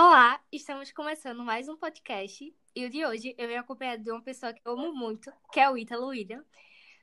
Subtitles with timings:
[0.00, 4.22] Olá, estamos começando mais um podcast e o de hoje eu venho acompanhado de uma
[4.22, 6.44] pessoa que eu amo muito, que é o Ítalo William.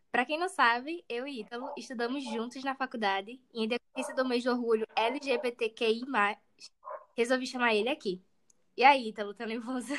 [0.09, 4.23] Para quem não sabe, eu e Ítalo estudamos juntos na faculdade e em decorrência do
[4.25, 6.05] mês do orgulho LGBTQI+,
[7.17, 8.23] resolvi chamar ele aqui.
[8.77, 9.93] E aí, Ítalo, tá nervoso?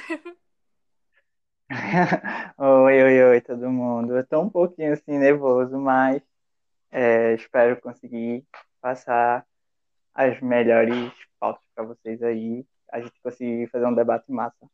[2.56, 4.16] Oi, oi, oi, todo mundo.
[4.16, 6.22] Eu tô um pouquinho assim nervoso, mas
[6.90, 8.46] é, espero conseguir
[8.80, 9.46] passar
[10.14, 12.64] as melhores pautas para vocês aí.
[12.92, 14.68] A gente conseguir fazer um debate massa.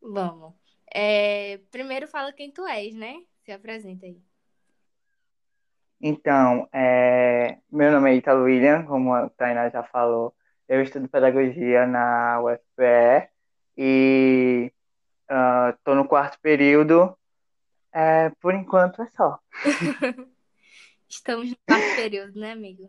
[0.00, 0.54] Vamos.
[0.92, 3.22] É, primeiro fala quem tu és, né?
[3.44, 4.20] Se apresenta aí.
[6.00, 10.34] Então, é, meu nome é Italo William, como a Tainá já falou.
[10.68, 13.28] Eu estudo pedagogia na UFPE
[13.76, 14.72] e
[15.72, 17.16] estou no quarto período.
[17.92, 19.40] É, por enquanto é só.
[21.08, 22.88] Estamos no quarto período, né, amigo?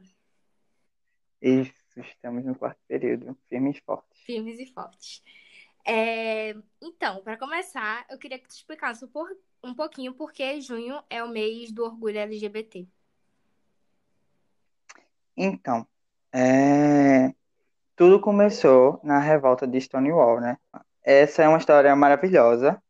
[1.41, 4.21] Isso, estamos no quarto período, firmes e fortes.
[4.21, 5.23] Firmes e fortes.
[5.85, 9.27] É, então, para começar, eu queria que tu explicasse por,
[9.63, 12.87] um pouquinho por que junho é o mês do orgulho LGBT.
[15.35, 15.87] Então,
[16.33, 17.33] é,
[17.95, 20.57] tudo começou na revolta de Stonewall, né?
[21.03, 22.81] Essa é uma história maravilhosa,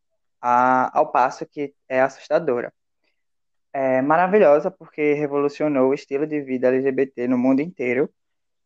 [0.41, 2.73] a, ao passo que é assustadora.
[3.71, 8.11] É maravilhosa porque revolucionou o estilo de vida LGBT no mundo inteiro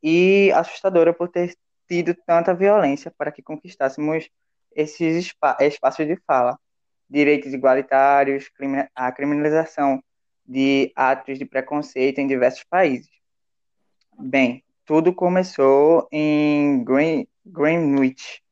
[0.04, 1.56] e assustadora por ter
[1.88, 4.30] tido tanta violência para que conquistássemos
[4.76, 6.60] esses espa espaços de fala,
[7.10, 8.50] direitos igualitários,
[8.94, 10.04] a criminalização
[10.46, 13.10] de atos de preconceito em diversos países.
[14.20, 18.44] Bem, tudo começou em Green, Greenwich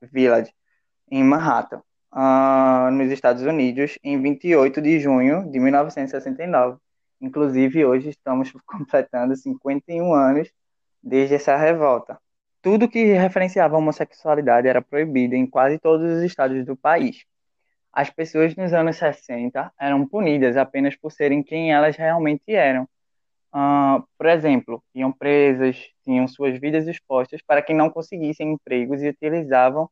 [0.00, 0.52] Village,
[1.10, 6.78] em Manhattan, uh, nos Estados Unidos, em 28 de junho de 1969.
[7.20, 10.52] Inclusive, hoje estamos completando 51 anos
[11.02, 12.18] desde essa revolta.
[12.62, 17.24] Tudo que referenciava a homossexualidade era proibido em quase todos os estados do país.
[17.92, 22.88] As pessoas nos anos 60 eram punidas apenas por serem quem elas realmente eram.
[23.54, 29.08] Uh, por exemplo, iam presas, tinham suas vidas expostas para que não conseguissem empregos e
[29.08, 29.90] utilizavam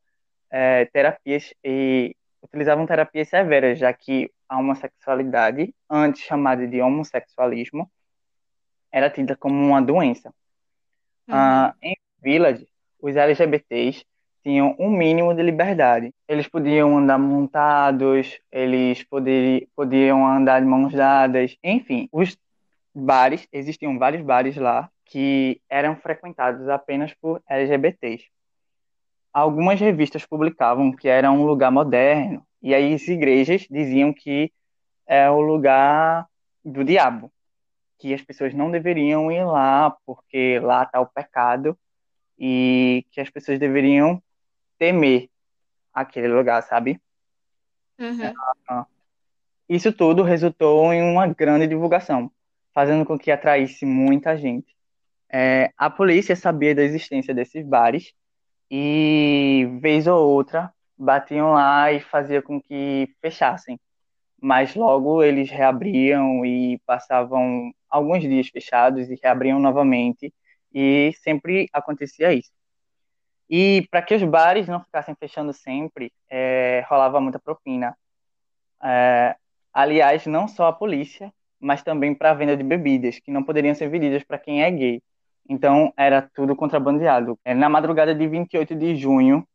[0.49, 7.89] é, terapias e utilizavam terapias severas, já que a homossexualidade, antes chamada de homossexualismo,
[8.91, 10.33] era tida como uma doença.
[11.27, 11.35] Uhum.
[11.35, 12.67] Uh, em Village,
[13.01, 14.05] os LGBTs
[14.43, 16.13] tinham um mínimo de liberdade.
[16.27, 22.37] Eles podiam andar montados, eles poder, podiam andar de mãos dadas, enfim, os
[22.93, 28.25] bares, existiam vários bares lá que eram frequentados apenas por LGBTs.
[29.33, 34.51] Algumas revistas publicavam que era um lugar moderno, e aí as igrejas diziam que
[35.07, 36.27] é o lugar
[36.63, 37.31] do diabo,
[38.01, 41.77] que as pessoas não deveriam ir lá porque lá está o pecado
[42.37, 44.21] e que as pessoas deveriam
[44.79, 45.29] temer
[45.93, 46.99] aquele lugar, sabe?
[47.99, 48.85] Uhum.
[49.69, 52.31] Isso tudo resultou em uma grande divulgação,
[52.73, 54.75] fazendo com que atraísse muita gente.
[55.31, 58.13] É, a polícia sabia da existência desses bares
[58.69, 63.79] e, vez ou outra, batiam lá e fazia com que fechassem.
[64.41, 70.33] Mas logo eles reabriam e passavam alguns dias fechados e reabriam novamente
[70.73, 72.51] e sempre acontecia isso.
[73.49, 77.95] E para que os bares não ficassem fechando sempre, é, rolava muita propina.
[78.81, 79.35] É,
[79.73, 83.75] aliás, não só a polícia, mas também para a venda de bebidas, que não poderiam
[83.75, 85.03] ser vendidas para quem é gay.
[85.49, 87.37] Então, era tudo contrabandeado.
[87.43, 89.45] É, na madrugada de 28 de junho,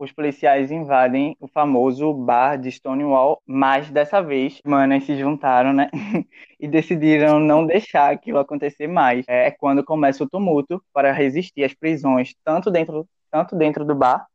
[0.00, 5.90] os policiais invadem o famoso bar de Stonewall, mas dessa vez, manas se juntaram, né?
[6.58, 9.26] e decidiram não deixar aquilo acontecer mais.
[9.28, 14.26] É quando começa o tumulto para resistir às prisões, tanto dentro, tanto dentro do bar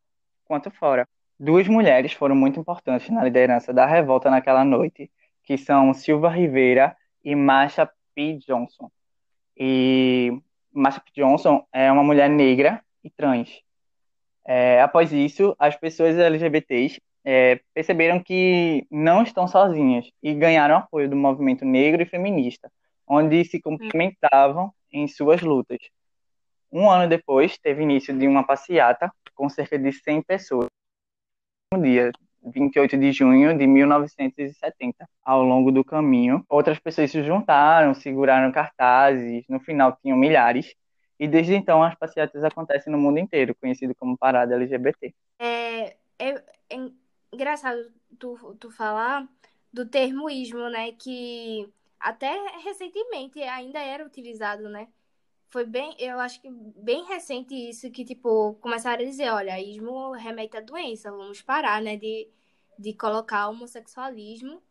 [0.45, 1.07] quanto fora.
[1.39, 5.09] Duas mulheres foram muito importantes na liderança da revolta naquela noite,
[5.43, 8.37] que são Silva Rivera e Masha P.
[8.47, 8.91] Johnson.
[9.57, 10.31] E
[10.71, 11.11] Masha P.
[11.15, 13.65] Johnson é uma mulher negra e trans
[14.45, 21.09] é, após isso, as pessoas LGBTs é, perceberam que não estão sozinhas e ganharam apoio
[21.09, 22.71] do movimento negro e feminista,
[23.07, 25.79] onde se complementavam em suas lutas.
[26.71, 30.67] Um ano depois, teve início de uma passeata com cerca de 100 pessoas,
[31.73, 32.11] no dia
[32.43, 35.07] 28 de junho de 1970.
[35.23, 40.75] Ao longo do caminho, outras pessoas se juntaram, seguraram cartazes, no final tinham milhares,
[41.19, 45.13] e desde então as passeatas acontecem no mundo inteiro, conhecido como parada LGBT.
[45.39, 46.89] É, é, é
[47.31, 49.27] engraçado tu, tu falar
[49.71, 50.91] do termo ismo, né?
[50.93, 51.69] Que
[51.99, 52.33] até
[52.63, 54.87] recentemente ainda era utilizado, né?
[55.55, 60.11] foi bem, eu acho que bem recente isso que, tipo, começaram a dizer, olha, ismo
[60.11, 62.27] remete à doença, vamos parar, né, de,
[62.77, 64.61] de colocar homossexualismo.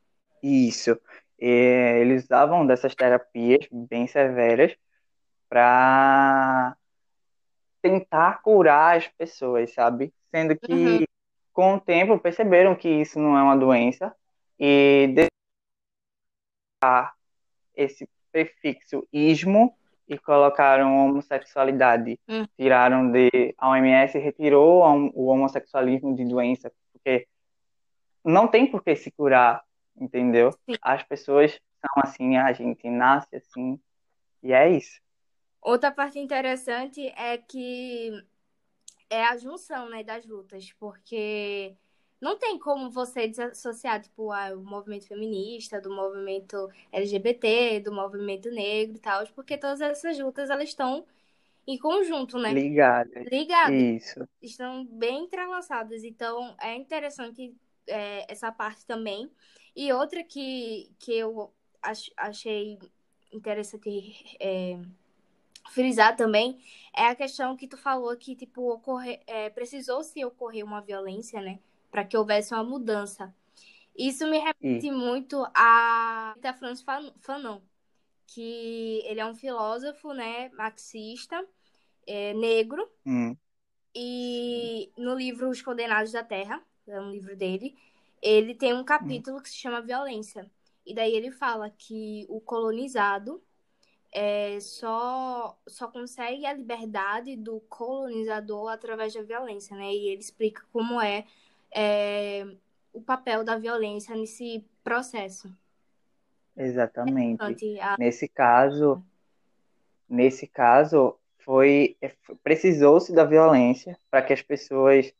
[0.42, 1.00] Isso.
[1.40, 1.48] E
[2.02, 4.76] eles usavam dessas terapias bem severas
[5.54, 6.76] para
[7.80, 10.12] tentar curar as pessoas, sabe?
[10.32, 11.06] Sendo que Uhum.
[11.52, 14.12] com o tempo perceberam que isso não é uma doença
[14.58, 15.14] e
[17.76, 19.78] esse prefixo ismo
[20.08, 22.18] e colocaram homossexualidade.
[22.28, 22.46] Hum.
[22.56, 23.54] Tiraram de.
[23.56, 24.82] A OMS retirou
[25.14, 27.28] o homossexualismo de doença, porque
[28.24, 29.62] não tem por que se curar,
[29.96, 30.50] entendeu?
[30.50, 30.76] Sim.
[30.82, 33.78] As pessoas são assim, a gente nasce assim,
[34.42, 35.03] e é isso.
[35.64, 38.22] Outra parte interessante é que
[39.08, 41.74] é a junção, né, das lutas, porque
[42.20, 48.50] não tem como você desassociar, tipo, ah, o movimento feminista, do movimento LGBT, do movimento
[48.50, 51.06] negro e tal, porque todas essas lutas, elas estão
[51.66, 52.52] em conjunto, né?
[52.52, 53.26] Ligadas.
[53.26, 53.74] Ligadas.
[53.74, 54.28] Isso.
[54.42, 56.04] Estão bem entrelaçadas.
[56.04, 57.54] Então, é interessante
[57.86, 59.30] é, essa parte também.
[59.74, 61.50] E outra que, que eu
[61.82, 62.78] ach, achei
[63.32, 64.78] interessante é,
[65.70, 66.58] frisar também
[66.96, 71.40] é a questão que tu falou que, tipo, ocorre, é, precisou se ocorrer uma violência,
[71.40, 71.58] né?
[71.90, 73.34] Para que houvesse uma mudança.
[73.96, 76.84] Isso me remete muito a Franz
[77.20, 77.60] Fanon,
[78.26, 81.44] que ele é um filósofo, né, marxista,
[82.06, 83.36] é, negro, Hum.
[83.94, 87.76] e no livro Os Condenados da Terra, é um livro dele,
[88.20, 90.50] ele tem um capítulo que se chama Violência.
[90.84, 93.42] E daí ele fala que o colonizado
[94.14, 99.92] é, só, só consegue a liberdade do colonizador através da violência, né?
[99.92, 101.24] E ele explica como é,
[101.74, 102.46] é
[102.92, 105.52] o papel da violência nesse processo.
[106.56, 107.80] Exatamente.
[107.80, 107.96] A...
[107.98, 109.04] Nesse caso,
[110.08, 111.96] nesse caso, foi
[112.44, 115.12] precisou-se da violência para que as pessoas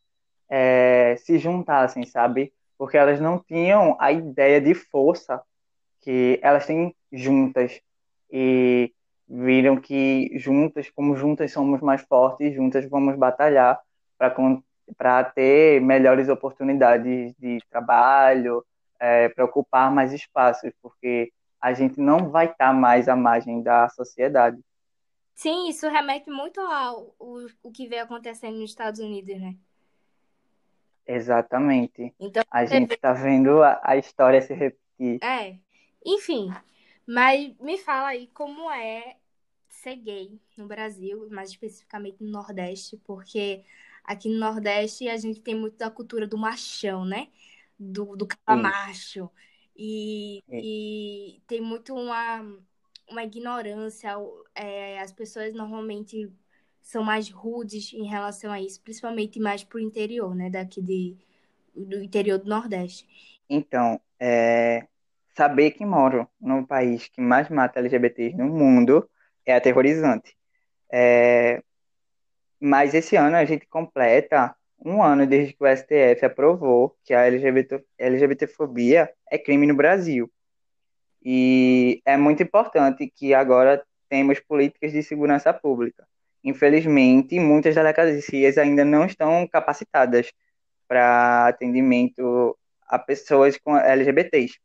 [0.49, 2.53] é, se juntassem, sabe?
[2.79, 5.43] Porque elas não tinham a ideia de força
[6.01, 7.83] que elas têm juntas
[8.31, 8.93] e
[9.29, 13.81] viram que juntas, como juntas somos mais fortes, juntas vamos batalhar
[14.19, 18.65] para ter melhores oportunidades de trabalho,
[18.99, 23.63] é, para ocupar mais espaços, porque a gente não vai estar tá mais à margem
[23.63, 24.59] da sociedade.
[25.35, 29.57] Sim, isso remete muito ao o, o que vem acontecendo nos Estados Unidos, né?
[31.07, 32.15] Exatamente.
[32.19, 35.23] Então, a gente está vendo a, a história se repetir.
[35.23, 35.57] É.
[36.07, 36.53] Enfim,
[37.07, 39.17] mas me fala aí como é
[39.69, 43.65] ser gay no Brasil, mais especificamente no Nordeste, porque
[44.05, 47.29] aqui no Nordeste a gente tem muito da cultura do machão, né?
[47.79, 49.31] Do, do cara macho.
[49.77, 52.41] E, e tem muito uma,
[53.09, 54.13] uma ignorância.
[54.55, 56.33] É, as pessoas normalmente
[56.81, 60.49] são mais rudes em relação a isso, principalmente mais pro interior, né?
[60.51, 61.17] Daqui de,
[61.75, 63.07] do interior do Nordeste.
[63.49, 64.87] Então, é,
[65.37, 69.09] saber que moro no país que mais mata LGBTs no mundo
[69.45, 70.37] é aterrorizante.
[70.93, 71.63] É,
[72.61, 74.55] mas esse ano a gente completa
[74.85, 80.31] um ano desde que o STF aprovou que a LGBT, LGBTfobia é crime no Brasil.
[81.23, 86.07] E é muito importante que agora temos políticas de segurança pública.
[86.45, 90.31] Infelizmente, muitas delegacias ainda não estão capacitadas
[90.87, 92.57] para atendimento
[92.87, 94.59] a pessoas com LGBTs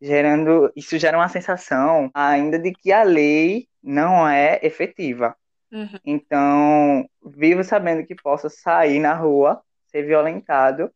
[0.00, 5.36] gerando isso gera uma sensação ainda de que a lei não é efetiva.
[5.70, 5.98] Uhum.
[6.04, 10.90] Então, vivo sabendo que posso sair na rua, ser violentado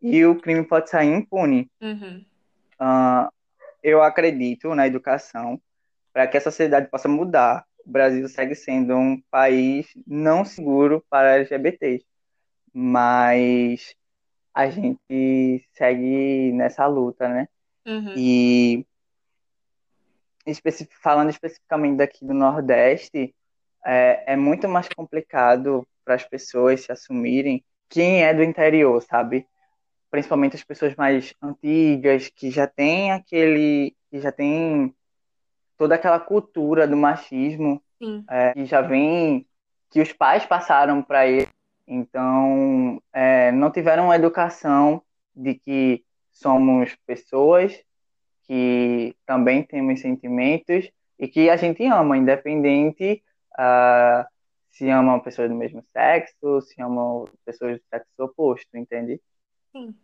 [0.00, 1.70] e o crime pode sair impune.
[1.80, 2.24] Uhum.
[2.80, 3.30] Uh,
[3.82, 5.60] eu acredito na educação
[6.12, 7.64] para que a sociedade possa mudar.
[7.84, 12.04] O Brasil segue sendo um país não seguro para LGBTs,
[12.72, 13.94] mas
[14.52, 17.46] a gente segue nessa luta, né?
[17.86, 18.14] Uhum.
[18.16, 18.86] E
[21.00, 23.34] falando especificamente daqui do Nordeste,
[23.84, 29.46] é, é muito mais complicado para as pessoas se assumirem quem é do interior, sabe?
[30.10, 33.94] Principalmente as pessoas mais antigas, que já tem aquele.
[34.10, 34.94] que já tem
[35.76, 37.82] toda aquela cultura do machismo,
[38.28, 39.46] é, que já vem.
[39.90, 41.48] que os pais passaram para ele.
[41.86, 45.02] Então, é, não tiveram uma educação
[45.34, 46.04] de que
[46.36, 47.82] somos pessoas
[48.44, 53.22] que também temos sentimentos e que a gente ama, independente
[53.58, 54.24] uh,
[54.70, 59.20] se ama pessoas do mesmo sexo, se ama pessoas do sexo oposto, entende?
[59.72, 59.94] Sim.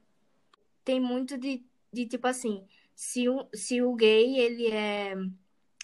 [0.84, 5.14] Tem muito de, de tipo assim, se o, se o gay ele é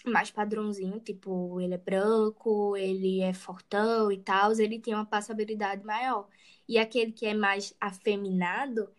[0.05, 5.85] mais padrãozinho, tipo, ele é branco, ele é fortão e tal, ele tem uma passabilidade
[5.85, 6.27] maior.
[6.67, 8.89] E aquele que é mais afeminado,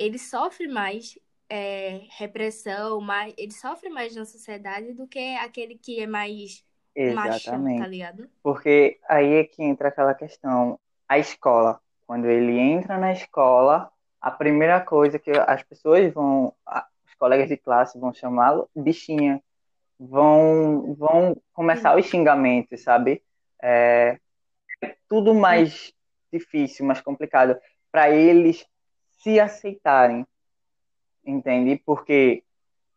[0.00, 6.00] ele sofre mais é, repressão, mais, ele sofre mais na sociedade do que aquele que
[6.00, 6.64] é mais
[7.06, 7.88] machão, tá Exatamente.
[7.88, 8.30] ligado?
[8.42, 10.78] Porque aí é que entra aquela questão,
[11.08, 11.80] a escola.
[12.06, 13.90] Quando ele entra na escola,
[14.20, 16.54] a primeira coisa que as pessoas vão,
[17.06, 19.42] os colegas de classe vão chamá-lo bichinha,
[19.98, 23.22] vão, vão começar os xingamentos, sabe?
[23.62, 24.18] É,
[25.08, 25.92] tudo Hum, mais
[26.32, 27.58] difícil, mais complicado,
[27.90, 28.66] para eles
[29.20, 30.26] se aceitarem,
[31.24, 31.80] entende?
[31.84, 32.42] Porque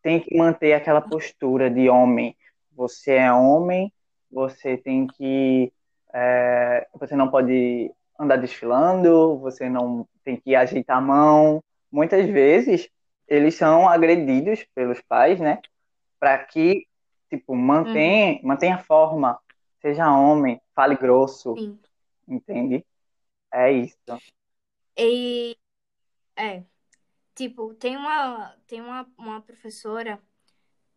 [0.02, 2.36] tem que manter aquela postura de homem.
[2.72, 3.92] Você é homem,
[4.30, 5.72] você tem que.
[6.12, 11.62] é, você não pode andar desfilando, você não tem que ajeitar a mão.
[11.90, 12.88] Muitas vezes
[13.28, 15.60] eles são agredidos pelos pais, né?
[16.18, 16.86] Para que,
[17.30, 19.38] tipo, uhum, mantenha, mantenha a forma,
[19.80, 21.78] seja homem, fale grosso, sim.
[22.28, 22.84] entende?
[23.52, 23.96] É isso.
[24.96, 25.56] E,
[26.36, 26.64] é,
[27.34, 30.22] tipo, tem uma, tem uma, uma professora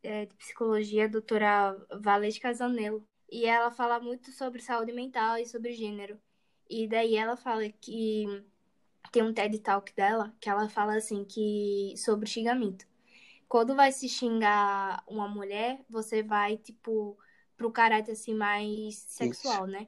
[0.04, 5.46] é, de psicologia, a doutora Valete Casanello, e ela fala muito sobre saúde mental e
[5.46, 6.20] sobre gênero.
[6.70, 8.26] E daí ela fala que
[9.12, 12.86] tem um TED Talk dela que ela fala assim que sobre xingamento.
[13.48, 17.18] Quando vai se xingar uma mulher, você vai tipo
[17.56, 19.14] pro caráter assim mais Isso.
[19.14, 19.88] sexual, né?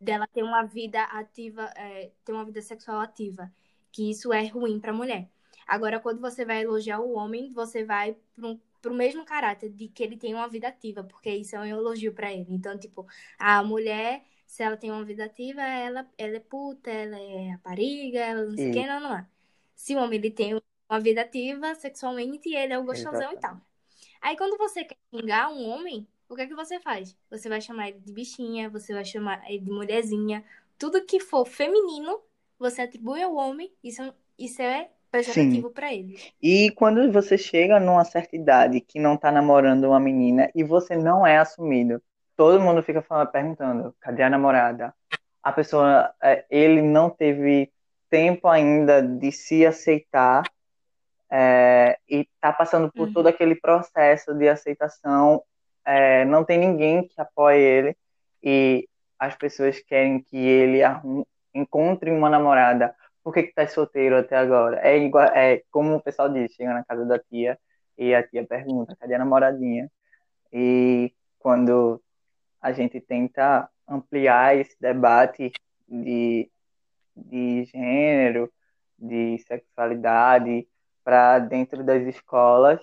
[0.00, 3.52] Dela ter uma vida ativa, é, ter uma vida sexual ativa,
[3.92, 5.28] que isso é ruim pra mulher.
[5.66, 10.02] Agora, quando você vai elogiar o homem, você vai pro, pro mesmo caráter de que
[10.02, 12.46] ele tem uma vida ativa, porque isso é um elogio pra ele.
[12.50, 13.06] Então, tipo,
[13.38, 18.20] a mulher se ela tem uma vida ativa, ela, ela é puta, ela é rapariga,
[18.20, 19.26] ela não sei o que, não, não é.
[19.74, 23.60] Se o homem ele tem uma vida ativa sexualmente, ele é o gostosão e tal.
[24.22, 27.16] Aí quando você quer xingar um homem, o que é que você faz?
[27.30, 30.44] Você vai chamar ele de bichinha, você vai chamar ele de mulherzinha.
[30.78, 32.20] Tudo que for feminino,
[32.58, 34.02] você atribui ao homem, isso,
[34.38, 36.32] isso é pejorativo pra eles.
[36.42, 40.96] E quando você chega numa certa idade que não tá namorando uma menina e você
[40.96, 42.02] não é assumido,
[42.36, 44.94] todo mundo fica falando, perguntando, cadê a namorada?
[45.42, 47.70] A pessoa, é, ele não teve
[48.10, 50.42] tempo ainda de se aceitar,
[51.30, 53.30] é, e tá passando por todo Uhum.
[53.30, 55.42] aquele processo de aceitação,
[55.84, 57.96] é, não tem ninguém que apoie ele
[58.42, 62.94] e as pessoas querem que ele arrume, encontre uma namorada.
[63.22, 64.80] Por que que tá solteiro até agora?
[64.86, 67.58] É igual, é como o pessoal diz, chega na casa da tia
[67.98, 69.90] e a tia pergunta, cadê a namoradinha?
[70.52, 72.02] E quando
[72.60, 75.52] a gente tenta ampliar esse debate
[75.88, 76.50] de,
[77.16, 78.52] de gênero,
[78.98, 80.68] de sexualidade
[81.04, 82.80] para dentro das escolas,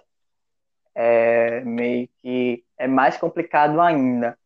[0.96, 4.38] é meio que é mais complicado ainda.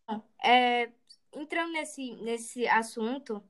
[0.44, 0.90] É,
[1.34, 3.44] entrando nesse, nesse assunto,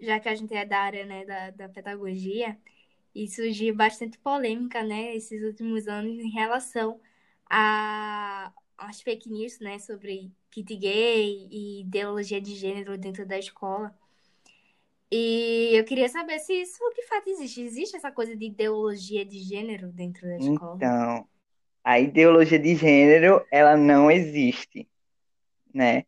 [0.00, 2.56] já que a gente é da área, né, da, da pedagogia,
[3.14, 7.00] e surgiu bastante polêmica, né, esses últimos anos em relação
[7.48, 8.52] a
[9.04, 13.94] fake news, né, sobre kit gay e ideologia de gênero dentro da escola.
[15.10, 17.60] E eu queria saber se isso de fato existe.
[17.62, 20.76] Existe essa coisa de ideologia de gênero dentro da escola?
[20.76, 21.28] Então,
[21.82, 24.88] a ideologia de gênero, ela não existe,
[25.74, 26.04] né?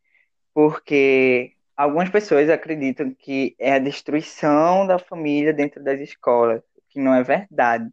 [0.55, 7.01] Porque algumas pessoas acreditam que é a destruição da família dentro das escolas, o que
[7.01, 7.89] não é verdade.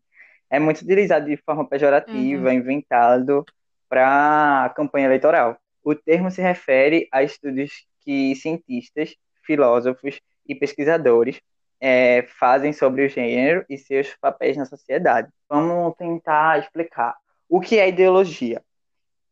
[0.50, 2.54] É muito utilizado de forma pejorativa, Uhum.
[2.54, 3.46] inventado
[3.90, 5.58] para a campanha eleitoral.
[5.84, 11.42] O termo se refere a estudos que cientistas, filósofos e pesquisadores
[11.82, 15.30] eh, fazem sobre o gênero e seus papéis na sociedade.
[15.50, 17.16] Vamos tentar explicar.
[17.50, 18.64] O que é ideologia?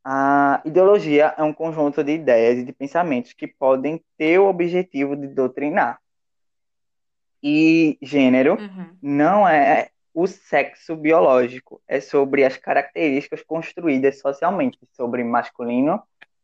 [0.10, 5.18] A ideologia é um conjunto de ideias e de pensamentos que podem ter o objetivo
[5.18, 6.00] de doutrinar.
[7.44, 8.96] E gênero Uhum.
[9.02, 16.02] não é o sexo biológico, é sobre as características construídas socialmente, sobre masculino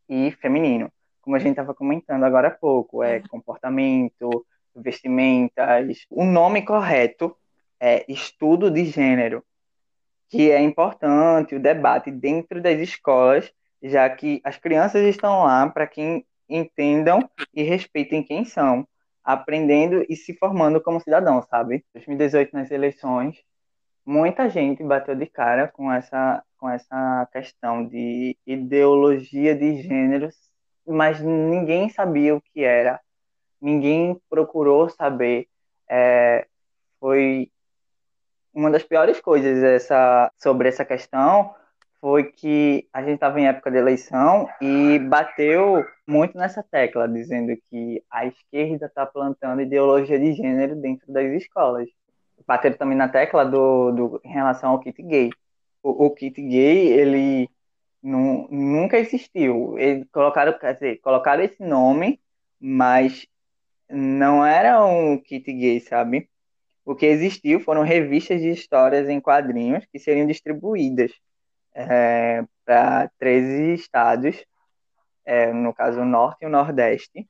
[0.10, 0.92] e feminino.
[1.22, 3.28] Como a gente estava comentando agora há pouco, é Uhum.
[3.30, 6.06] comportamento, vestimentas.
[6.10, 7.34] O nome correto
[7.80, 9.42] é estudo de gênero
[10.34, 15.86] que é importante o debate dentro das escolas, já que as crianças estão lá para
[15.86, 18.88] que entendam e respeitem quem são,
[19.24, 21.86] aprendendo e se formando como cidadãos, sabe?
[21.94, 23.44] 2018 nas eleições,
[24.04, 30.36] muita gente bateu de cara com essa com essa questão de ideologia de gêneros,
[30.88, 33.00] mas ninguém sabia o que era,
[33.62, 35.48] ninguém procurou saber.
[35.88, 36.48] É,
[37.00, 37.52] foi
[38.54, 41.54] uma das piores coisas essa, sobre essa questão
[42.00, 47.56] foi que a gente estava em época de eleição e bateu muito nessa tecla, dizendo
[47.70, 51.88] que a esquerda está plantando ideologia de gênero dentro das escolas.
[52.46, 55.30] Bateram também na tecla do, do em relação ao kit gay.
[55.82, 57.50] O, o kit gay, ele
[58.02, 59.80] nu, nunca existiu.
[59.80, 62.20] Eles colocaram, quer dizer, colocaram esse nome,
[62.60, 63.26] mas
[63.90, 66.30] não era um kit gay, sabe?
[66.86, 71.12] O que existiu foram revistas de histórias em quadrinhos que seriam distribuídas
[71.74, 74.46] é, para 13 estados,
[75.26, 77.28] é, no caso o Norte e o Nordeste,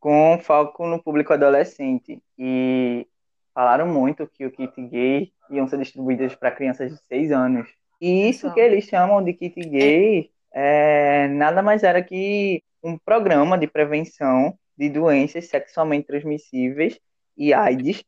[0.00, 2.20] com foco no público adolescente.
[2.36, 3.06] E
[3.54, 7.68] falaram muito que o kit gay iam ser distribuídos para crianças de 6 anos.
[8.00, 13.56] E isso que eles chamam de kit gay é, nada mais era que um programa
[13.56, 16.98] de prevenção de doenças sexualmente transmissíveis
[17.36, 18.02] e AIDS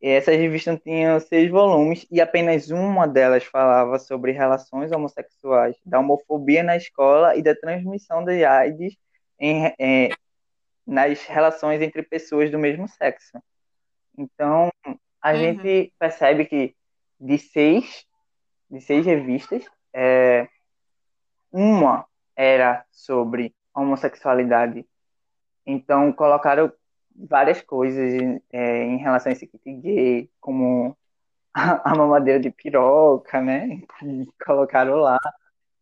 [0.00, 6.62] essas revistas tinham seis volumes e apenas uma delas falava sobre relações homossexuais, da homofobia
[6.62, 8.96] na escola e da transmissão de AIDS
[9.40, 10.10] em, em,
[10.86, 13.38] nas relações entre pessoas do mesmo sexo.
[14.16, 14.70] Então,
[15.20, 15.36] a uhum.
[15.36, 16.76] gente percebe que
[17.20, 18.04] de seis,
[18.70, 20.48] de seis revistas, é,
[21.50, 24.86] uma era sobre homossexualidade.
[25.66, 26.72] Então, colocaram
[27.18, 30.96] várias coisas é, em relação a esse kit gay, como
[31.52, 33.80] a, a mamadeira de piroca, né?
[33.98, 35.18] Que colocaram lá.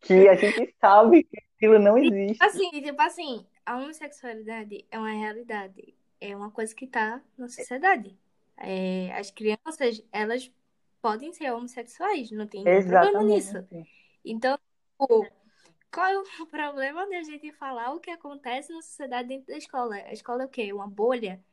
[0.01, 2.43] Que a gente sabe que aquilo não existe.
[2.43, 5.93] Assim, tipo assim, a homossexualidade é uma realidade.
[6.19, 8.17] É uma coisa que tá na sociedade.
[8.57, 10.51] É, as crianças, elas
[11.01, 13.67] podem ser homossexuais, não tem nenhum problema nisso.
[14.25, 14.57] Então,
[14.91, 15.27] tipo,
[15.91, 19.95] qual é o problema da gente falar o que acontece na sociedade dentro da escola?
[19.95, 20.71] A escola é o quê?
[20.73, 21.43] Uma bolha?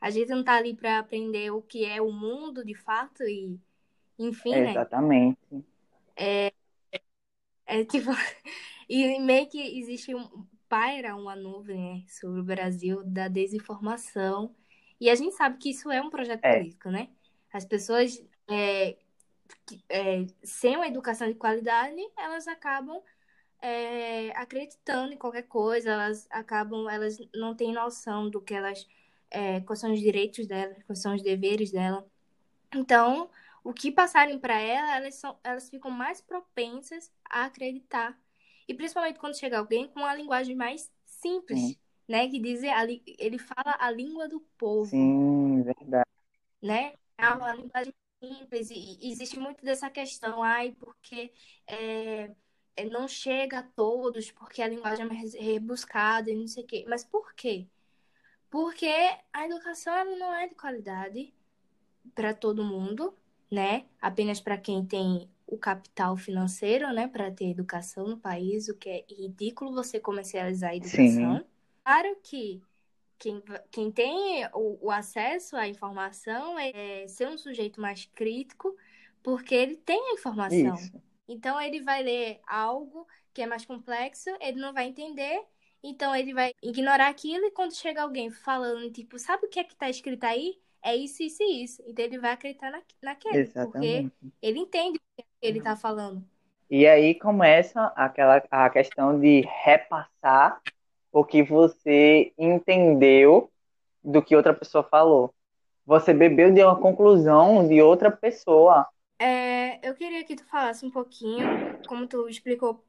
[0.00, 3.58] A gente não tá ali para aprender o que é o mundo de fato e
[4.18, 4.70] enfim, né?
[4.70, 5.38] Exatamente.
[6.16, 6.52] É,
[7.66, 8.10] é tipo
[8.88, 14.54] e meio que existe um paira uma nuvem né, sobre o Brasil da desinformação
[15.00, 16.58] e a gente sabe que isso é um projeto é.
[16.58, 17.08] político, né?
[17.52, 18.96] As pessoas é,
[19.88, 23.02] é, sem uma educação de qualidade elas acabam
[23.60, 28.86] é, acreditando em qualquer coisa, elas acabam, elas não têm noção do que elas,
[29.30, 32.06] é, quais são os direitos dela, quais são os deveres dela.
[32.74, 33.30] Então,
[33.64, 38.18] o que passarem para ela, elas, são, elas ficam mais propensas a acreditar.
[38.66, 41.76] E principalmente quando chega alguém com uma linguagem mais simples, Sim.
[42.06, 42.28] né?
[42.28, 42.60] Que diz,
[43.18, 44.90] ele fala a língua do povo.
[44.90, 46.08] Sim, verdade.
[46.62, 46.92] Né?
[47.16, 48.70] É uma linguagem simples.
[48.70, 51.32] E existe muito dessa questão, ai, porque
[51.66, 52.30] é,
[52.84, 56.84] não chega a todos porque a linguagem é mais rebuscada e não sei o quê.
[56.88, 57.66] Mas por quê?
[58.50, 58.88] Porque
[59.32, 61.32] a educação ela não é de qualidade
[62.14, 63.14] para todo mundo,
[63.50, 63.86] né?
[64.00, 68.88] Apenas para quem tem o capital financeiro, né, para ter educação no país, o que
[68.90, 71.38] é ridículo você comercializar a educação.
[71.38, 71.44] Sim.
[71.82, 72.62] Claro que
[73.18, 78.76] quem, quem tem o, o, acesso à informação é, é ser um sujeito mais crítico,
[79.22, 80.74] porque ele tem a informação.
[80.74, 81.07] Isso.
[81.28, 85.40] Então ele vai ler algo que é mais complexo, ele não vai entender,
[85.82, 89.64] então ele vai ignorar aquilo e quando chega alguém falando, tipo, sabe o que é
[89.64, 90.58] que tá escrito aí?
[90.82, 91.82] É isso, isso e isso.
[91.86, 94.10] Então ele vai acreditar na, naquele, Exatamente.
[94.10, 96.24] porque ele entende o que ele tá falando.
[96.70, 100.60] E aí começa aquela a questão de repassar
[101.12, 103.50] o que você entendeu
[104.04, 105.32] do que outra pessoa falou.
[105.86, 108.86] Você bebeu de uma conclusão de outra pessoa.
[109.18, 112.84] É, eu queria que tu falasse um pouquinho, como tu explicou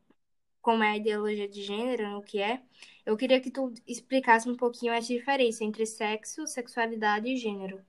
[0.62, 2.62] como é a ideologia de gênero, o que é.
[3.06, 7.82] Eu queria que tu explicasse um pouquinho essa diferença entre sexo, sexualidade e gênero.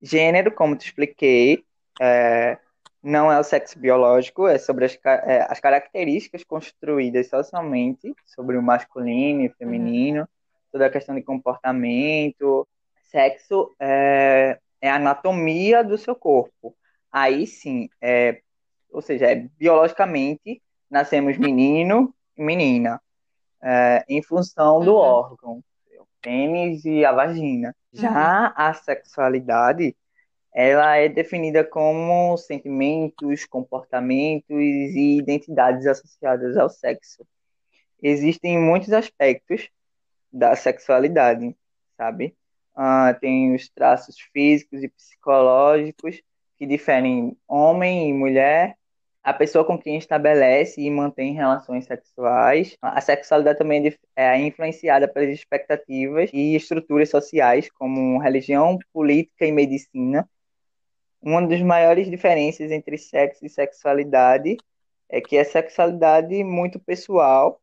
[0.00, 1.64] Gênero, como te expliquei,
[2.00, 2.58] é,
[3.02, 8.62] não é o sexo biológico, é sobre as, é, as características construídas socialmente sobre o
[8.62, 10.26] masculino e o feminino, uhum.
[10.70, 12.68] toda a questão de comportamento.
[13.10, 16.76] Sexo é, é a anatomia do seu corpo
[17.10, 18.40] aí sim, é,
[18.90, 23.00] ou seja, é, biologicamente nascemos menino e menina,
[23.62, 25.00] é, em função do uhum.
[25.00, 25.64] órgão,
[25.98, 27.74] o pênis e a vagina.
[27.92, 28.52] Já uhum.
[28.54, 29.96] a sexualidade,
[30.54, 37.26] ela é definida como sentimentos, comportamentos e identidades associadas ao sexo.
[38.02, 39.68] Existem muitos aspectos
[40.32, 41.56] da sexualidade,
[41.96, 42.36] sabe?
[42.74, 46.22] Ah, tem os traços físicos e psicológicos,
[46.58, 48.76] que diferem homem e mulher,
[49.22, 52.76] a pessoa com quem estabelece e mantém relações sexuais.
[52.80, 59.52] A sexualidade também é, é influenciada pelas expectativas e estruturas sociais, como religião, política e
[59.52, 60.28] medicina.
[61.20, 64.56] Uma das maiores diferenças entre sexo e sexualidade
[65.08, 67.60] é que é sexualidade muito pessoal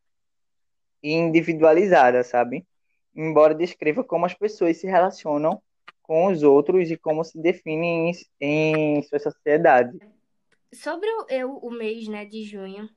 [1.02, 2.66] e individualizada, sabe?
[3.14, 5.60] Embora descreva como as pessoas se relacionam
[6.06, 9.98] com os outros e como se definem em, em sua sociedade.
[10.72, 12.88] Sobre o, eu, o mês, né, de junho,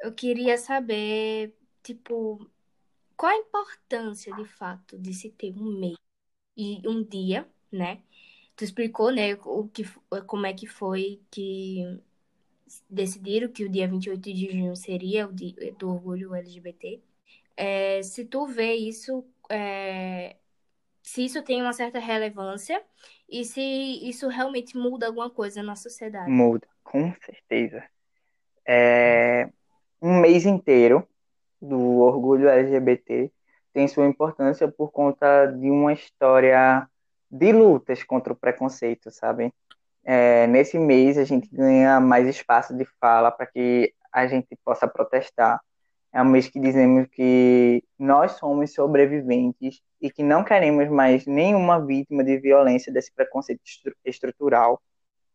[0.00, 2.48] eu queria saber, tipo,
[3.16, 5.96] qual a importância, de fato, de se ter um mês
[6.56, 8.02] e um dia, né?
[8.56, 9.84] Tu explicou, né, o que,
[10.26, 12.00] como é que foi que
[12.88, 17.00] decidiram que o dia 28 de junho seria o dia do orgulho LGBT.
[17.56, 20.36] É, se tu vê isso, é,
[21.14, 22.82] se isso tem uma certa relevância
[23.30, 26.28] e se isso realmente muda alguma coisa na sociedade.
[26.28, 27.84] Muda, com certeza.
[28.66, 29.48] É,
[30.02, 31.06] um mês inteiro
[31.62, 33.30] do orgulho LGBT
[33.72, 36.84] tem sua importância por conta de uma história
[37.30, 39.54] de lutas contra o preconceito, sabe?
[40.02, 44.88] É, nesse mês a gente ganha mais espaço de fala para que a gente possa
[44.88, 45.60] protestar.
[46.14, 51.84] É um mês que dizemos que nós somos sobreviventes e que não queremos mais nenhuma
[51.84, 53.60] vítima de violência desse preconceito
[54.04, 54.80] estrutural.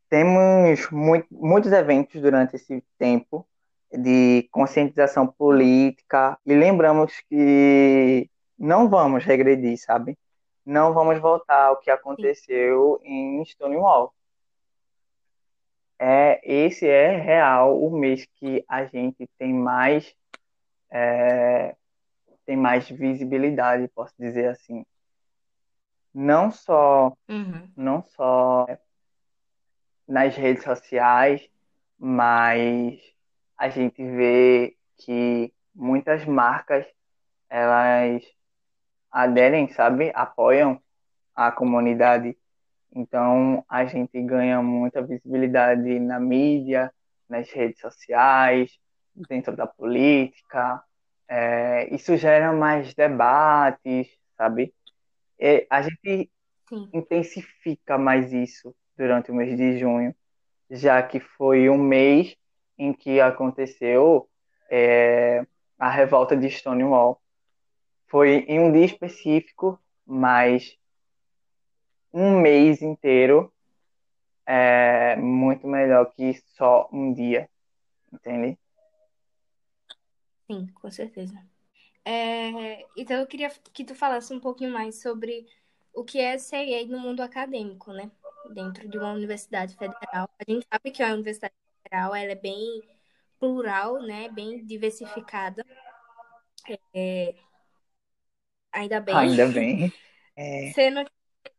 [0.10, 3.46] Temos muito, muitos eventos durante esse tempo
[3.92, 10.18] de conscientização política e lembramos que não vamos regredir, sabe?
[10.65, 14.13] Não vamos voltar ao que aconteceu em Stonewall.
[16.00, 20.15] É, esse é real o mês que a gente tem mais
[20.91, 21.75] é,
[22.45, 24.86] tem mais visibilidade, posso dizer assim.
[26.13, 27.69] Não só Uhum.
[27.75, 28.65] não só
[30.08, 31.47] nas redes sociais,
[31.97, 32.99] mas
[33.58, 36.86] a gente vê que muitas marcas
[37.49, 38.23] elas
[39.12, 40.82] aderem, sabe, apoiam
[41.36, 42.38] a comunidade.
[42.91, 46.91] Então a gente ganha muita visibilidade na mídia,
[47.28, 48.80] nas redes sociais,
[49.28, 50.84] dentro da política.
[51.28, 54.74] É, isso gera mais debates, sabe?
[55.40, 56.30] E a gente
[56.68, 56.90] Sim.
[56.94, 60.14] intensifica mais isso durante o mês de junho,
[60.70, 62.36] já que foi um mês
[62.78, 64.30] em que aconteceu
[64.70, 65.46] é,
[65.78, 67.22] a revolta de Stonewall.
[68.08, 70.78] Foi em um dia específico, mas
[72.12, 73.54] um mês inteiro
[74.46, 77.48] é muito melhor que só um dia,
[78.12, 78.58] entende?
[80.50, 81.36] Sim, com certeza.
[82.06, 85.48] É, então eu queria que tu falasse um pouquinho mais sobre
[85.94, 88.12] o que é ser gay no mundo acadêmico, né?
[88.54, 90.30] Dentro de uma universidade federal.
[90.40, 92.84] A gente sabe que a universidade federal ela é bem
[93.40, 94.30] plural, né?
[94.30, 95.66] Bem diversificada.
[96.94, 97.36] É,
[98.72, 99.16] ainda bem.
[99.16, 99.92] Ainda bem.
[100.42, 101.12] É, Sendo que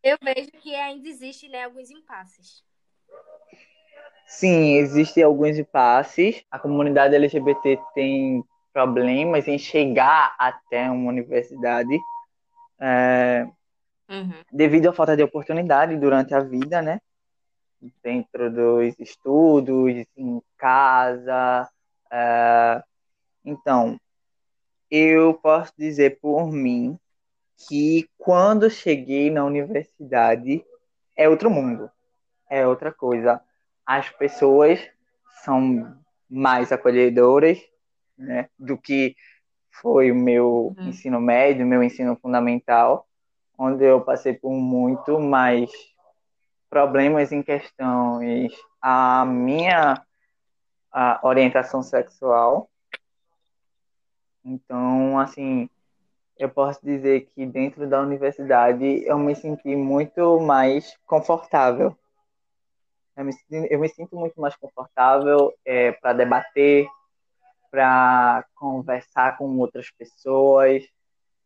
[0.02, 2.64] eu vejo que ainda existe, né, alguns impasses.
[4.26, 6.42] sim, existem alguns impasses.
[6.50, 11.98] A comunidade LGBT tem problemas em chegar até uma universidade
[12.80, 13.46] é,
[14.08, 14.32] Uhum.
[14.50, 17.00] devido à falta de oportunidade durante a vida, né?
[18.02, 21.68] Dentro dos estudos, em casa.
[22.10, 22.82] é,
[23.44, 23.98] Então,
[24.90, 26.98] eu posso dizer por mim
[27.68, 30.64] que quando cheguei na universidade
[31.16, 31.90] é outro mundo,
[32.48, 33.40] é outra coisa.
[33.86, 34.80] As pessoas
[35.44, 35.96] são
[36.28, 37.58] mais acolhedoras,
[38.20, 39.16] né, do que
[39.70, 40.88] foi o meu Uhum.
[40.88, 43.06] ensino médio, meu ensino fundamental,
[43.58, 45.70] onde eu passei por muito mais
[46.68, 50.02] problemas em questões a minha
[50.92, 52.68] a orientação sexual.
[54.44, 55.68] Então, assim,
[56.36, 61.96] eu posso dizer que dentro da universidade eu me senti muito mais confortável.
[63.16, 63.32] Eu me,
[63.70, 65.52] eu me sinto muito mais confortável
[66.00, 66.88] para debater,
[67.70, 70.82] para conversar com outras pessoas,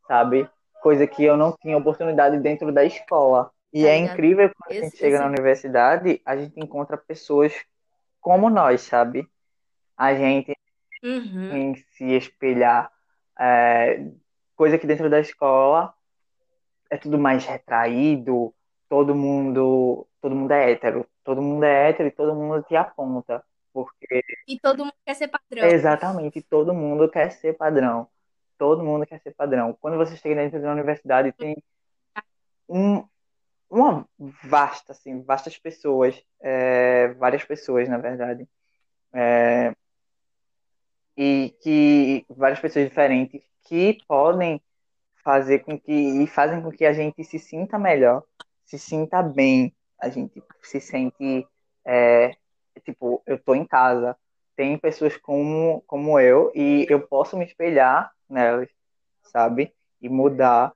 [0.08, 0.48] sabe?
[0.82, 3.50] Coisa que eu não tinha oportunidade dentro da escola.
[3.72, 4.12] E Tá é ligado?
[4.12, 7.52] incrível quando a gente chega esse- na universidade, a gente encontra pessoas
[8.20, 9.28] como nós, sabe?
[9.96, 10.54] A gente
[11.02, 11.50] Uhum.
[11.56, 12.90] em se espelhar.
[13.38, 14.06] É,
[14.56, 15.92] coisa que dentro da escola
[16.90, 18.54] é tudo mais retraído,
[18.88, 23.44] todo mundo, todo mundo é hétero, todo mundo é hétero e todo mundo te aponta,
[23.74, 25.66] porque E todo mundo quer ser padrão.
[25.66, 28.08] exatamente todo mundo quer ser padrão,
[28.56, 29.76] todo mundo quer ser padrão.
[29.80, 31.56] Quando você chega dentro da universidade tem
[32.68, 33.04] um,
[33.68, 34.08] uma
[34.44, 38.48] vasta, assim, vastas pessoas, é, várias pessoas na verdade,
[39.12, 39.74] é,
[41.16, 44.62] e que várias pessoas diferentes que podem
[45.24, 48.22] fazer com que e fazem com que a gente se sinta melhor,
[48.64, 51.46] se sinta bem, a gente se sente
[51.84, 52.36] é,
[52.80, 54.16] tipo eu tô em casa,
[54.56, 58.68] tem pessoas como, como eu e eu posso me espelhar nelas,
[59.22, 59.74] sabe?
[60.00, 60.72] E mudar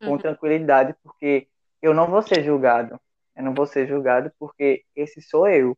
[0.00, 0.18] com Uhum.
[0.18, 1.48] tranquilidade, porque
[1.82, 3.00] eu não vou ser julgado.
[3.36, 5.76] Eu não vou ser julgado porque esse sou eu.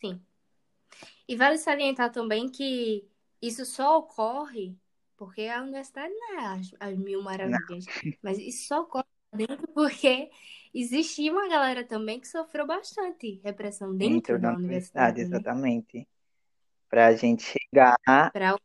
[0.00, 0.20] Sim.
[1.26, 3.08] E vale salientar também que
[3.40, 4.76] isso só ocorre
[5.16, 7.84] porque a universidade não é as, as mil maravilhas,
[8.22, 10.30] mas isso só ocorre dentro porque
[10.74, 15.24] existia uma galera também que sofreu bastante repressão dentro, Dentro da, da universidade, né?
[15.24, 16.08] exatamente.
[16.88, 17.96] Pra gente chegar
[18.32, 18.56] Pra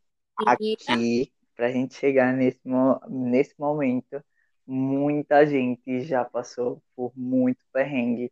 [0.46, 2.62] aqui, pra gente chegar nesse,
[3.10, 4.24] nesse momento,
[4.66, 8.32] muita gente já passou por muito perrengue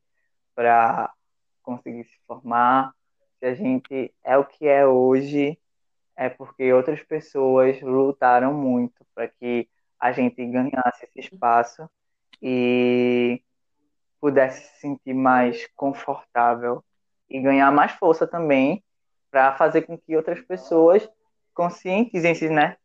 [0.55, 1.13] para
[1.61, 2.93] conseguir se formar.
[3.39, 5.57] Se a gente é o que é hoje,
[6.15, 11.89] é porque outras pessoas lutaram muito para que a gente ganhasse esse espaço
[12.41, 13.41] e
[14.21, 16.83] pudesse se sentir mais confortável
[17.27, 18.83] e ganhar mais força também
[19.31, 21.09] para fazer com que outras pessoas
[21.53, 22.77] conscientizem-se, né?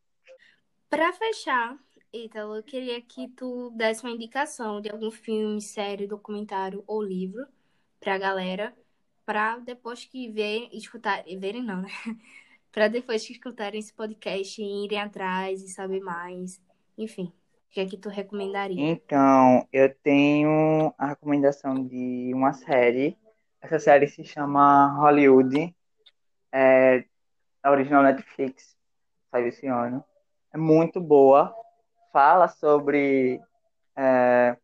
[0.88, 1.76] Pra fechar,
[2.12, 7.46] Ítalo, eu queria que tu desse uma indicação de algum filme, série, documentário ou livro
[8.00, 8.74] pra galera,
[9.24, 11.88] pra depois que ver, escutar, verem não, né?
[12.72, 16.60] Pra depois que escutarem esse podcast irem atrás e saber mais.
[16.98, 17.32] Enfim,
[17.66, 18.80] o que é que tu recomendaria?
[18.80, 23.18] Então, eu tenho a recomendação de uma série.
[23.60, 25.74] Essa série se chama Hollywood,
[26.52, 27.04] é
[27.62, 28.76] a original Netflix,
[29.30, 30.04] saiu esse ano.
[30.52, 31.54] É muito boa.
[32.12, 33.40] Fala sobre
[33.96, 34.56] é,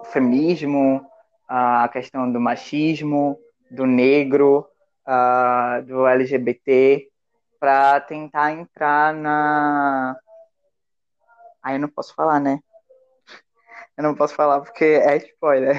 [0.00, 1.04] o feminismo,
[1.48, 3.38] a questão do machismo,
[3.70, 4.66] do negro,
[5.04, 7.08] ah, do LGBT,
[7.58, 10.16] para tentar entrar na.
[11.62, 12.60] Aí eu não posso falar, né?
[13.96, 15.76] Eu não posso falar porque é spoiler.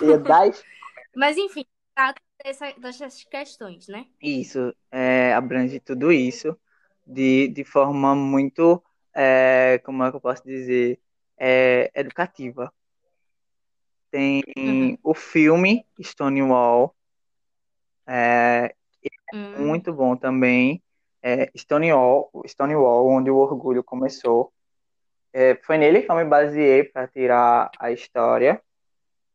[0.00, 0.50] Eu ia dar
[1.16, 1.64] Mas enfim,
[1.94, 4.06] trata dessa- dessas questões, né?
[4.20, 6.56] Isso, é, abrange tudo isso
[7.06, 8.82] de, de forma muito,
[9.14, 11.00] é, como é que eu posso dizer,
[11.36, 12.72] é, educativa.
[14.12, 14.96] Tem Uhum.
[15.02, 16.94] o filme Stonewall,
[18.06, 18.74] é,
[19.32, 20.82] Hum, muito bom também.
[21.22, 24.52] É, Stonewall, Stonewall, onde o orgulho começou.
[25.32, 28.60] É, foi nele que eu me baseei para tirar a história,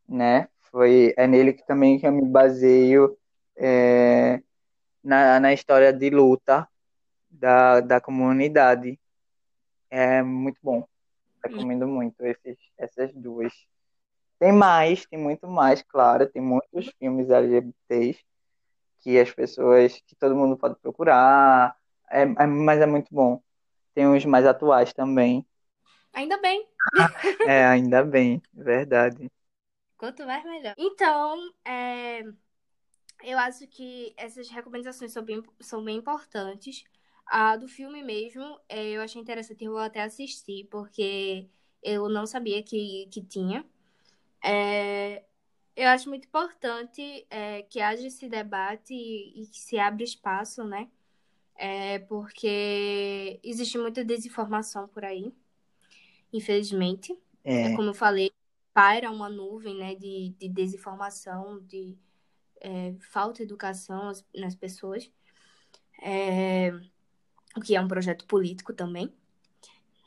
[0.07, 0.49] né?
[0.71, 3.17] Foi, é nele que também que eu me baseio
[3.55, 4.41] é,
[5.03, 6.67] na, na história de luta
[7.29, 8.99] da, da comunidade.
[9.89, 10.85] É muito bom.
[11.43, 13.53] Recomendo muito esses, essas duas.
[14.39, 16.27] Tem mais, tem muito mais, claro.
[16.29, 18.26] Tem muitos filmes LGBTs
[19.07, 21.77] que as pessoas, que todo mundo pode procurar.
[22.11, 23.41] É, é, mas é muito bom.
[23.93, 25.47] Tem uns mais atuais também.
[26.11, 26.67] ainda bem.
[27.47, 29.31] É, ainda bem, verdade.
[29.97, 30.75] Quanto mais, melhor.
[30.77, 32.21] Então, é,
[33.23, 36.83] eu acho que essas recomendações são bem, são bem importantes.
[37.25, 41.47] A do filme mesmo, é, eu achei interessante, eu vou até assistir, porque
[41.81, 43.65] eu não sabia que, que tinha.
[44.43, 45.23] É,
[45.77, 50.63] eu acho muito importante é, que haja esse debate e, e que se abra espaço,
[50.63, 50.89] né?
[51.55, 55.31] É, porque existe muita desinformação por aí,
[56.33, 57.15] infelizmente.
[57.43, 58.31] É É, como eu falei,
[58.73, 61.95] paira uma nuvem né, de, de desinformação, de
[62.59, 65.11] é, falta de educação nas, pessoas,
[66.01, 66.71] é,
[67.55, 69.13] o que é um projeto político também.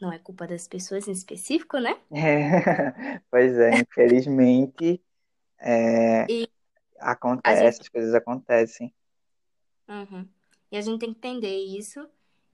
[0.00, 1.96] Não é culpa das pessoas em específico, né?
[2.10, 3.20] é.
[3.30, 5.00] Pois é, infelizmente,
[5.60, 6.26] é,
[6.98, 8.94] acontece, gente, essas coisas acontecem.
[9.88, 10.26] Uhum.
[10.72, 12.08] E a gente tem que entender isso.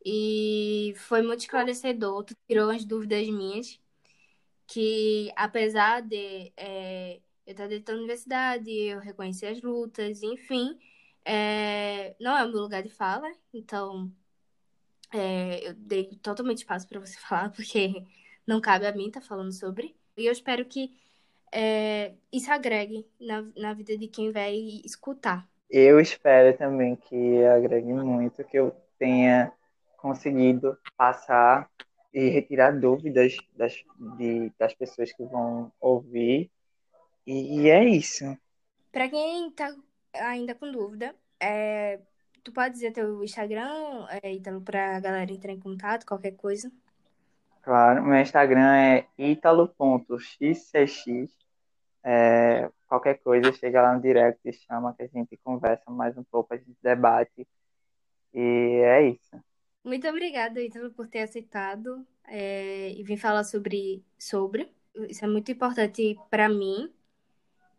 [0.05, 3.81] E foi muito esclarecedor, tu tirou as dúvidas minhas,
[4.67, 10.79] que apesar de é, eu estar dentro da universidade, eu reconhecer as lutas, enfim,
[11.25, 14.13] é, não é o meu lugar de fala, então
[15.13, 18.05] é, eu dei totalmente espaço para você falar, porque
[18.47, 19.97] não cabe a mim estar falando sobre.
[20.17, 20.97] E eu espero que
[21.53, 24.55] é, isso agregue na, na vida de quem vai
[24.85, 25.49] escutar.
[25.71, 29.53] Eu espero também que agregue muito, que eu tenha
[29.97, 31.69] conseguido passar
[32.13, 33.75] e retirar dúvidas das,
[34.17, 36.51] de, das pessoas que vão ouvir.
[37.27, 38.25] E é isso.
[38.93, 39.75] Para quem tá
[40.15, 41.99] ainda com dúvida, é,
[42.45, 46.71] tu pode dizer teu Instagram, é, pra galera entrar em contato, qualquer coisa.
[47.67, 50.97] Claro, meu Instagram é italo.xcx.
[52.05, 56.55] É, qualquer coisa, chega lá no direct, chama que a gente conversa mais um pouco,
[56.55, 57.45] a gente debate.
[58.33, 59.43] E é isso.
[59.83, 64.73] Muito obrigada, Ítalo, por ter aceitado é, e vir falar sobre, sobre.
[65.09, 66.95] Isso é muito importante para mim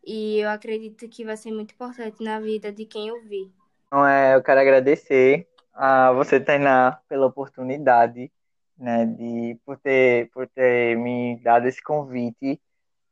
[0.03, 3.53] E eu acredito que vai ser muito importante na vida de quem ouvir.
[3.87, 8.29] Então, é, eu quero agradecer a você, Tainá, pela oportunidade,
[8.77, 12.61] né, de, por, ter, por ter me dado esse convite.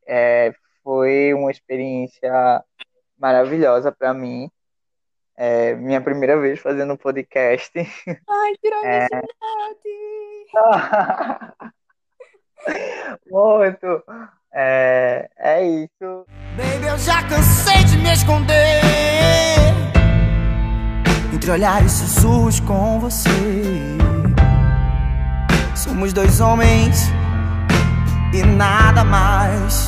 [0.07, 2.63] É, foi uma experiência
[3.17, 4.49] maravilhosa para mim.
[5.37, 7.71] É, minha primeira vez fazendo podcast.
[7.77, 9.07] Ai, tirou é...
[13.29, 14.03] Muito.
[14.53, 16.25] É, é isso.
[16.55, 18.81] Baby, eu já cansei de me esconder
[21.33, 23.29] entre olhares sussurros com você.
[25.95, 27.09] Somos dois homens
[28.33, 29.87] e nada mais.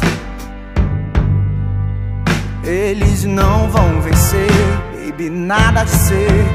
[2.64, 4.48] Eles não vão vencer,
[4.94, 6.46] baby, nada de ser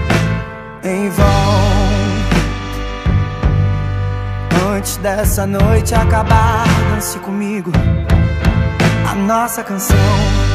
[0.82, 1.26] em vão.
[4.74, 7.72] Antes dessa noite acabar, dance comigo
[9.06, 10.51] a nossa canção.